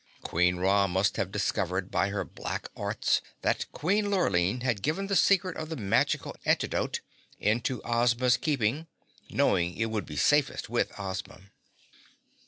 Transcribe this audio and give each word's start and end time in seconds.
"Queen 0.23 0.55
Ra 0.55 0.87
must 0.87 1.15
have 1.17 1.31
discovered 1.31 1.91
by 1.91 2.09
her 2.09 2.25
black 2.25 2.69
arts 2.75 3.21
that 3.43 3.71
Queen 3.71 4.09
Lurline 4.09 4.61
had 4.61 4.81
given 4.81 5.05
the 5.05 5.15
secret 5.15 5.55
of 5.55 5.69
the 5.69 5.75
magical 5.75 6.35
antidote 6.43 7.01
into 7.39 7.83
Ozma's 7.83 8.35
keeping, 8.35 8.87
knowing 9.29 9.77
it 9.77 9.91
would 9.91 10.07
be 10.07 10.17
safest 10.17 10.71
with 10.71 10.91
Ozma. 10.99 11.39